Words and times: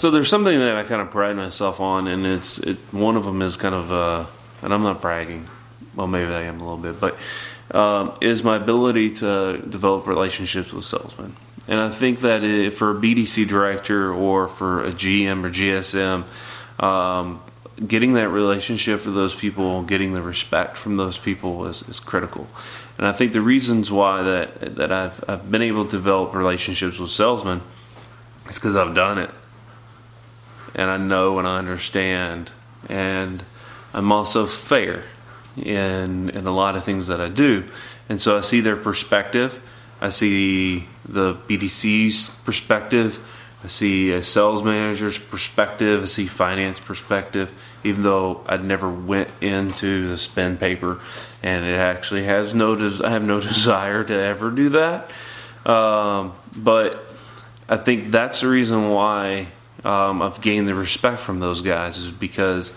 so 0.00 0.10
there's 0.10 0.30
something 0.30 0.58
that 0.58 0.78
I 0.78 0.84
kind 0.84 1.02
of 1.02 1.10
pride 1.10 1.36
myself 1.36 1.78
on, 1.78 2.08
and 2.08 2.26
it's 2.26 2.58
it. 2.58 2.78
One 2.90 3.18
of 3.18 3.26
them 3.26 3.42
is 3.42 3.58
kind 3.58 3.74
of, 3.74 3.92
uh, 3.92 4.24
and 4.62 4.72
I'm 4.72 4.82
not 4.82 5.02
bragging. 5.02 5.46
Well, 5.94 6.06
maybe 6.06 6.32
I 6.32 6.44
am 6.44 6.58
a 6.58 6.64
little 6.64 6.78
bit, 6.78 6.98
but 6.98 7.18
um, 7.76 8.14
is 8.22 8.42
my 8.42 8.56
ability 8.56 9.10
to 9.16 9.58
develop 9.58 10.06
relationships 10.06 10.72
with 10.72 10.84
salesmen. 10.84 11.36
And 11.68 11.78
I 11.78 11.90
think 11.90 12.20
that 12.20 12.42
if 12.42 12.78
for 12.78 12.92
a 12.92 12.94
BDC 12.94 13.46
director 13.46 14.10
or 14.10 14.48
for 14.48 14.82
a 14.82 14.90
GM 14.90 15.44
or 15.44 15.50
GSM, 15.50 16.24
um, 16.82 17.42
getting 17.86 18.14
that 18.14 18.30
relationship 18.30 19.04
with 19.04 19.14
those 19.14 19.34
people, 19.34 19.82
getting 19.82 20.14
the 20.14 20.22
respect 20.22 20.78
from 20.78 20.96
those 20.96 21.18
people 21.18 21.66
is, 21.66 21.82
is 21.82 22.00
critical. 22.00 22.48
And 22.96 23.06
I 23.06 23.12
think 23.12 23.34
the 23.34 23.42
reasons 23.42 23.90
why 23.90 24.22
that 24.22 24.76
that 24.76 24.92
I've 24.92 25.22
I've 25.28 25.50
been 25.50 25.62
able 25.62 25.84
to 25.84 25.90
develop 25.90 26.32
relationships 26.32 26.98
with 26.98 27.10
salesmen 27.10 27.60
is 28.48 28.54
because 28.54 28.76
I've 28.76 28.94
done 28.94 29.18
it, 29.18 29.30
and 30.74 30.90
I 30.90 30.96
know 30.96 31.38
and 31.38 31.46
I 31.46 31.58
understand, 31.58 32.50
and 32.88 33.42
I'm 33.92 34.12
also 34.12 34.46
fair 34.46 35.04
in 35.56 36.30
in 36.30 36.46
a 36.46 36.52
lot 36.52 36.76
of 36.76 36.84
things 36.84 37.08
that 37.08 37.20
I 37.20 37.28
do, 37.28 37.64
and 38.08 38.20
so 38.20 38.36
I 38.36 38.40
see 38.40 38.60
their 38.60 38.76
perspective, 38.76 39.60
I 40.00 40.10
see 40.10 40.86
the 41.08 41.34
BDC's 41.34 42.30
perspective, 42.44 43.18
I 43.62 43.66
see 43.66 44.10
a 44.12 44.22
sales 44.22 44.62
manager's 44.62 45.18
perspective, 45.18 46.02
I 46.02 46.06
see 46.06 46.26
finance 46.26 46.80
perspective, 46.80 47.52
even 47.84 48.02
though 48.02 48.42
I 48.46 48.56
never 48.56 48.88
went 48.88 49.28
into 49.40 50.08
the 50.08 50.16
spend 50.16 50.60
paper. 50.60 51.00
And 51.42 51.64
it 51.64 51.78
actually 51.78 52.24
has 52.24 52.54
no 52.54 52.74
des- 52.74 53.04
I 53.04 53.10
have 53.10 53.24
no 53.24 53.40
desire 53.40 54.02
to 54.04 54.14
ever 54.14 54.50
do 54.50 54.70
that. 54.70 55.10
Um, 55.66 56.32
but 56.56 57.06
I 57.68 57.76
think 57.76 58.10
that's 58.10 58.40
the 58.40 58.48
reason 58.48 58.90
why 58.90 59.48
um, 59.84 60.22
I've 60.22 60.40
gained 60.40 60.68
the 60.68 60.74
respect 60.74 61.20
from 61.20 61.40
those 61.40 61.62
guys 61.62 61.98
is 61.98 62.10
because 62.10 62.72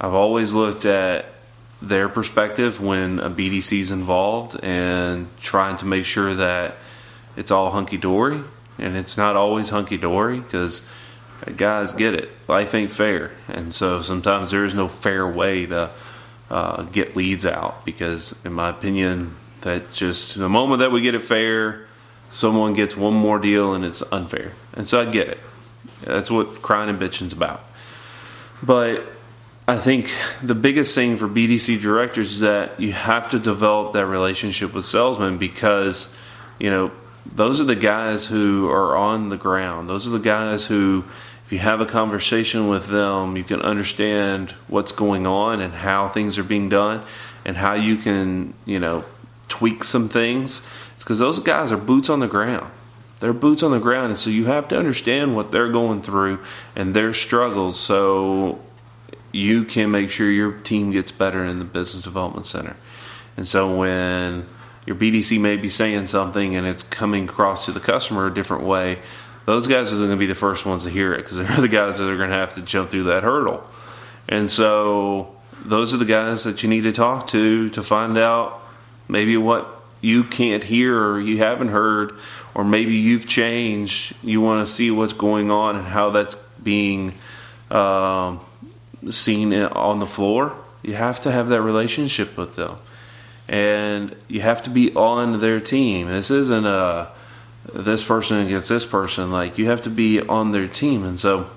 I've 0.00 0.14
always 0.14 0.52
looked 0.52 0.84
at 0.84 1.26
their 1.80 2.08
perspective 2.08 2.80
when 2.80 3.20
a 3.20 3.30
BDC 3.30 3.78
is 3.78 3.90
involved 3.90 4.58
and 4.62 5.28
trying 5.40 5.76
to 5.76 5.86
make 5.86 6.04
sure 6.04 6.34
that 6.34 6.76
it's 7.36 7.50
all 7.50 7.70
hunky 7.70 7.96
dory. 7.96 8.42
And 8.78 8.96
it's 8.96 9.16
not 9.16 9.36
always 9.36 9.70
hunky 9.70 9.96
dory 9.96 10.38
because 10.38 10.82
guys 11.56 11.92
get 11.92 12.14
it. 12.14 12.30
Life 12.48 12.74
ain't 12.74 12.90
fair. 12.90 13.32
And 13.48 13.74
so 13.74 14.02
sometimes 14.02 14.50
there 14.50 14.64
is 14.64 14.74
no 14.74 14.88
fair 14.88 15.26
way 15.26 15.66
to 15.66 15.90
uh, 16.50 16.82
get 16.84 17.16
leads 17.16 17.44
out 17.44 17.84
because, 17.84 18.34
in 18.44 18.52
my 18.52 18.70
opinion, 18.70 19.36
that 19.62 19.92
just 19.92 20.36
the 20.36 20.48
moment 20.48 20.80
that 20.80 20.92
we 20.92 21.00
get 21.00 21.14
it 21.14 21.22
fair, 21.22 21.86
someone 22.30 22.72
gets 22.74 22.96
one 22.96 23.14
more 23.14 23.38
deal 23.38 23.74
and 23.74 23.84
it's 23.84 24.02
unfair. 24.12 24.52
And 24.74 24.86
so 24.86 25.00
I 25.00 25.04
get 25.04 25.28
it. 25.28 25.38
That's 26.08 26.30
what 26.30 26.62
crying 26.62 26.88
and 26.88 26.98
bitching's 26.98 27.32
about. 27.32 27.60
But 28.62 29.04
I 29.68 29.78
think 29.78 30.10
the 30.42 30.54
biggest 30.54 30.94
thing 30.94 31.16
for 31.16 31.28
BDC 31.28 31.80
directors 31.80 32.32
is 32.32 32.40
that 32.40 32.80
you 32.80 32.92
have 32.92 33.28
to 33.30 33.38
develop 33.38 33.92
that 33.92 34.06
relationship 34.06 34.72
with 34.72 34.84
salesmen 34.84 35.38
because, 35.38 36.12
you 36.58 36.70
know, 36.70 36.90
those 37.30 37.60
are 37.60 37.64
the 37.64 37.76
guys 37.76 38.26
who 38.26 38.68
are 38.70 38.96
on 38.96 39.28
the 39.28 39.36
ground. 39.36 39.88
Those 39.88 40.06
are 40.06 40.10
the 40.10 40.18
guys 40.18 40.66
who 40.66 41.04
if 41.48 41.52
you 41.52 41.60
have 41.60 41.80
a 41.80 41.86
conversation 41.86 42.68
with 42.68 42.88
them, 42.88 43.34
you 43.34 43.42
can 43.42 43.62
understand 43.62 44.50
what's 44.66 44.92
going 44.92 45.26
on 45.26 45.62
and 45.62 45.72
how 45.72 46.06
things 46.06 46.36
are 46.36 46.44
being 46.44 46.68
done 46.68 47.02
and 47.42 47.56
how 47.56 47.72
you 47.72 47.96
can, 47.96 48.52
you 48.66 48.78
know, 48.78 49.06
tweak 49.48 49.82
some 49.82 50.10
things. 50.10 50.60
It's 50.94 51.02
because 51.02 51.20
those 51.20 51.38
guys 51.38 51.72
are 51.72 51.78
boots 51.78 52.10
on 52.10 52.20
the 52.20 52.26
ground. 52.26 52.70
They're 53.20 53.32
boots 53.32 53.62
on 53.62 53.72
the 53.72 53.80
ground, 53.80 54.10
and 54.10 54.18
so 54.18 54.30
you 54.30 54.46
have 54.46 54.68
to 54.68 54.78
understand 54.78 55.34
what 55.34 55.50
they're 55.50 55.70
going 55.70 56.02
through 56.02 56.38
and 56.76 56.94
their 56.94 57.12
struggles 57.12 57.78
so 57.78 58.60
you 59.32 59.64
can 59.64 59.90
make 59.90 60.10
sure 60.10 60.30
your 60.30 60.52
team 60.52 60.92
gets 60.92 61.10
better 61.10 61.44
in 61.44 61.58
the 61.58 61.64
business 61.64 62.02
development 62.02 62.46
center. 62.46 62.76
And 63.36 63.46
so 63.46 63.76
when 63.76 64.46
your 64.86 64.96
BDC 64.96 65.40
may 65.40 65.56
be 65.56 65.68
saying 65.68 66.06
something 66.06 66.56
and 66.56 66.66
it's 66.66 66.82
coming 66.82 67.28
across 67.28 67.64
to 67.66 67.72
the 67.72 67.80
customer 67.80 68.26
a 68.26 68.34
different 68.34 68.64
way, 68.64 69.00
those 69.44 69.66
guys 69.66 69.92
are 69.92 69.96
going 69.96 70.10
to 70.10 70.16
be 70.16 70.26
the 70.26 70.34
first 70.34 70.66
ones 70.66 70.84
to 70.84 70.90
hear 70.90 71.12
it 71.12 71.18
because 71.18 71.38
they're 71.38 71.56
the 71.60 71.68
guys 71.68 71.98
that 71.98 72.08
are 72.08 72.16
going 72.16 72.30
to 72.30 72.36
have 72.36 72.54
to 72.54 72.62
jump 72.62 72.90
through 72.90 73.04
that 73.04 73.22
hurdle. 73.22 73.64
And 74.28 74.50
so 74.50 75.34
those 75.64 75.92
are 75.92 75.96
the 75.96 76.04
guys 76.04 76.44
that 76.44 76.62
you 76.62 76.68
need 76.68 76.82
to 76.82 76.92
talk 76.92 77.26
to 77.28 77.68
to 77.70 77.82
find 77.82 78.16
out 78.16 78.60
maybe 79.08 79.36
what 79.36 79.77
you 80.00 80.24
can't 80.24 80.64
hear 80.64 80.98
or 80.98 81.20
you 81.20 81.38
haven't 81.38 81.68
heard, 81.68 82.12
or 82.54 82.64
maybe 82.64 82.94
you've 82.94 83.26
changed. 83.26 84.14
You 84.22 84.40
want 84.40 84.66
to 84.66 84.72
see 84.72 84.90
what's 84.90 85.12
going 85.12 85.50
on 85.50 85.76
and 85.76 85.86
how 85.86 86.10
that's 86.10 86.36
being 86.62 87.14
um, 87.70 88.40
seen 89.10 89.52
on 89.54 89.98
the 90.00 90.06
floor. 90.06 90.54
You 90.82 90.94
have 90.94 91.20
to 91.22 91.32
have 91.32 91.48
that 91.48 91.62
relationship 91.62 92.36
with 92.36 92.56
them, 92.56 92.78
and 93.48 94.14
you 94.28 94.40
have 94.40 94.62
to 94.62 94.70
be 94.70 94.94
on 94.94 95.40
their 95.40 95.60
team. 95.60 96.08
This 96.08 96.30
isn't 96.30 96.66
a 96.66 97.10
this 97.72 98.02
person 98.02 98.38
against 98.46 98.68
this 98.68 98.86
person. 98.86 99.30
Like 99.30 99.58
you 99.58 99.66
have 99.66 99.82
to 99.82 99.90
be 99.90 100.20
on 100.20 100.52
their 100.52 100.68
team, 100.68 101.04
and 101.04 101.18
so 101.18 101.50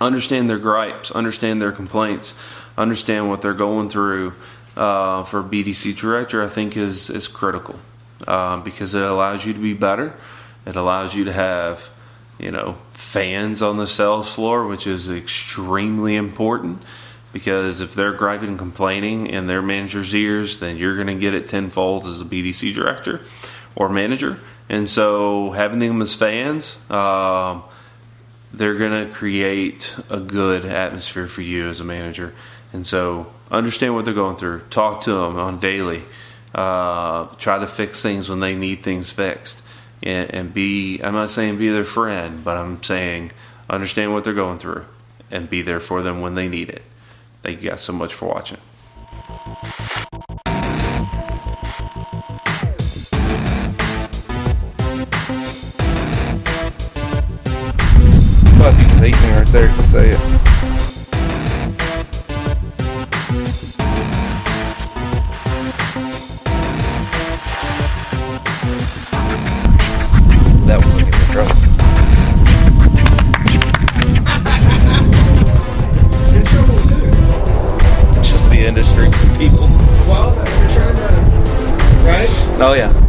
understand 0.00 0.48
their 0.48 0.58
gripes, 0.58 1.10
understand 1.10 1.60
their 1.62 1.72
complaints, 1.72 2.34
understand 2.76 3.28
what 3.28 3.40
they're 3.42 3.54
going 3.54 3.88
through. 3.88 4.34
Uh, 4.78 5.24
for 5.24 5.42
BDC 5.42 5.96
director, 5.96 6.40
I 6.40 6.46
think 6.46 6.76
is 6.76 7.10
is 7.10 7.26
critical 7.26 7.80
uh, 8.28 8.58
because 8.58 8.94
it 8.94 9.02
allows 9.02 9.44
you 9.44 9.52
to 9.52 9.58
be 9.58 9.74
better. 9.74 10.14
It 10.66 10.76
allows 10.76 11.16
you 11.16 11.24
to 11.24 11.32
have 11.32 11.88
you 12.38 12.52
know 12.52 12.76
fans 12.92 13.60
on 13.60 13.76
the 13.76 13.88
sales 13.88 14.32
floor, 14.32 14.68
which 14.68 14.86
is 14.86 15.10
extremely 15.10 16.14
important. 16.14 16.80
Because 17.32 17.80
if 17.80 17.96
they're 17.96 18.12
griping 18.12 18.50
and 18.50 18.58
complaining 18.58 19.26
in 19.26 19.48
their 19.48 19.62
manager's 19.62 20.14
ears, 20.14 20.60
then 20.60 20.76
you're 20.76 20.94
going 20.94 21.08
to 21.08 21.16
get 21.16 21.34
it 21.34 21.48
tenfold 21.48 22.06
as 22.06 22.20
a 22.20 22.24
BDC 22.24 22.72
director 22.72 23.22
or 23.74 23.88
manager. 23.88 24.38
And 24.68 24.88
so 24.88 25.50
having 25.50 25.80
them 25.80 26.00
as 26.00 26.14
fans, 26.14 26.78
um, 26.88 27.64
they're 28.52 28.76
going 28.76 29.08
to 29.08 29.12
create 29.12 29.96
a 30.08 30.20
good 30.20 30.64
atmosphere 30.64 31.26
for 31.26 31.42
you 31.42 31.68
as 31.68 31.80
a 31.80 31.84
manager. 31.84 32.32
And 32.72 32.86
so 32.86 33.26
understand 33.50 33.94
what 33.94 34.04
they're 34.04 34.14
going 34.14 34.36
through. 34.36 34.60
Talk 34.70 35.02
to 35.02 35.12
them 35.12 35.38
on 35.38 35.58
daily. 35.58 36.02
Uh, 36.54 37.26
try 37.36 37.58
to 37.58 37.66
fix 37.66 38.02
things 38.02 38.28
when 38.28 38.40
they 38.40 38.54
need 38.54 38.82
things 38.82 39.10
fixed. 39.10 39.62
And, 40.02 40.32
and 40.32 40.54
be, 40.54 41.00
I'm 41.02 41.14
not 41.14 41.30
saying 41.30 41.58
be 41.58 41.68
their 41.68 41.84
friend, 41.84 42.44
but 42.44 42.56
I'm 42.56 42.82
saying 42.82 43.32
understand 43.68 44.12
what 44.12 44.24
they're 44.24 44.34
going 44.34 44.58
through 44.58 44.84
and 45.30 45.50
be 45.50 45.62
there 45.62 45.80
for 45.80 46.02
them 46.02 46.20
when 46.20 46.34
they 46.34 46.48
need 46.48 46.70
it. 46.70 46.82
Thank 47.42 47.62
you 47.62 47.70
guys 47.70 47.80
so 47.82 47.92
much 47.92 48.14
for 48.14 48.26
watching. 48.26 48.58
Fucking 58.58 58.88
hate 58.98 59.14
me 59.14 59.30
right 59.30 59.46
there 59.48 59.68
to 59.68 59.82
say 59.82 60.10
it. 60.10 60.37
Just 78.22 78.50
the 78.50 78.66
people. 79.38 79.68
Well, 80.06 80.34
you're 80.34 80.70
trying 80.78 80.96
to, 80.96 81.08
right? 82.04 82.28
Oh 82.60 82.74
yeah. 82.76 83.07